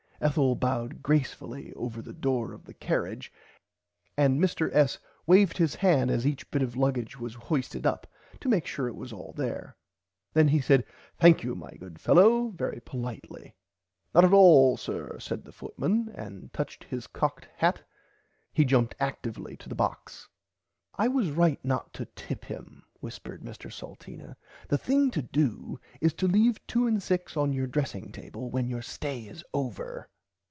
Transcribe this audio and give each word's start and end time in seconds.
Ethel 0.23 0.53
bowed 0.55 1.01
gracefully 1.01 1.73
over 1.73 1.99
the 1.99 2.13
door 2.13 2.53
of 2.53 2.65
the 2.65 2.75
cariage 2.75 3.33
and 4.15 4.39
Mr 4.39 4.69
S. 4.71 4.99
waved 5.25 5.57
his 5.57 5.77
[Pg 5.77 5.81
31] 5.81 5.97
hand 5.97 6.11
as 6.11 6.27
each 6.27 6.51
bit 6.51 6.61
of 6.61 6.75
luggage 6.75 7.19
was 7.19 7.33
hoisted 7.33 7.87
up 7.87 8.05
to 8.39 8.47
make 8.47 8.67
sure 8.67 8.87
it 8.87 8.95
was 8.95 9.11
all 9.11 9.33
there. 9.35 9.75
Then 10.33 10.49
he 10.49 10.61
said 10.61 10.85
thankyou 11.19 11.55
my 11.57 11.71
good 11.71 11.99
fellow 11.99 12.49
very 12.49 12.79
politely. 12.81 13.55
Not 14.13 14.23
at 14.23 14.31
all 14.31 14.77
sir 14.77 15.17
said 15.17 15.43
the 15.43 15.51
footman 15.51 16.09
and 16.13 16.53
touching 16.53 16.87
his 16.87 17.07
cocked 17.07 17.45
hat 17.57 17.81
he 18.53 18.63
jumped 18.63 18.93
actively 18.99 19.57
to 19.57 19.67
the 19.69 19.73
box. 19.73 20.27
I 20.93 21.07
was 21.07 21.31
right 21.31 21.63
not 21.65 21.93
to 21.93 22.05
tip 22.05 22.45
him 22.45 22.83
whispered 22.99 23.41
Mr 23.41 23.71
Salteena 23.73 24.35
the 24.67 24.77
thing 24.77 25.09
to 25.09 25.23
do 25.23 25.79
is 25.99 26.13
to 26.13 26.27
leave 26.27 26.59
2/6 26.67 27.35
on 27.35 27.51
your 27.51 27.65
dressing 27.65 28.11
table 28.11 28.51
when 28.51 28.67
your 28.67 28.83
stay 28.83 29.21
is 29.21 29.43
over. 29.55 30.07